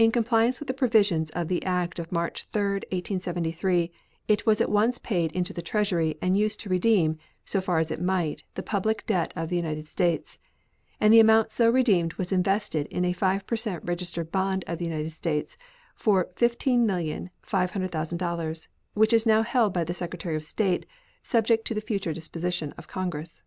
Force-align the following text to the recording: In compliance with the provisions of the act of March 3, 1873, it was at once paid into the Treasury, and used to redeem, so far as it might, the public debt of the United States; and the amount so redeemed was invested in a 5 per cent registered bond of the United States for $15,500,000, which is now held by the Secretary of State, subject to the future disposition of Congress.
In 0.00 0.10
compliance 0.10 0.58
with 0.58 0.66
the 0.66 0.74
provisions 0.74 1.30
of 1.30 1.46
the 1.46 1.64
act 1.64 2.00
of 2.00 2.10
March 2.10 2.44
3, 2.52 2.60
1873, 2.90 3.92
it 4.26 4.44
was 4.46 4.60
at 4.60 4.68
once 4.68 4.98
paid 4.98 5.30
into 5.30 5.52
the 5.52 5.62
Treasury, 5.62 6.18
and 6.20 6.36
used 6.36 6.58
to 6.58 6.68
redeem, 6.68 7.18
so 7.44 7.60
far 7.60 7.78
as 7.78 7.92
it 7.92 8.02
might, 8.02 8.42
the 8.54 8.64
public 8.64 9.06
debt 9.06 9.32
of 9.36 9.50
the 9.50 9.56
United 9.56 9.86
States; 9.86 10.40
and 11.00 11.14
the 11.14 11.20
amount 11.20 11.52
so 11.52 11.70
redeemed 11.70 12.14
was 12.14 12.32
invested 12.32 12.88
in 12.88 13.04
a 13.04 13.12
5 13.12 13.46
per 13.46 13.54
cent 13.56 13.84
registered 13.84 14.32
bond 14.32 14.64
of 14.66 14.78
the 14.78 14.86
United 14.86 15.10
States 15.12 15.56
for 15.94 16.24
$15,500,000, 16.34 18.68
which 18.94 19.12
is 19.12 19.24
now 19.24 19.42
held 19.42 19.72
by 19.72 19.84
the 19.84 19.94
Secretary 19.94 20.34
of 20.34 20.42
State, 20.42 20.84
subject 21.22 21.64
to 21.64 21.74
the 21.74 21.80
future 21.80 22.12
disposition 22.12 22.72
of 22.76 22.88
Congress. 22.88 23.40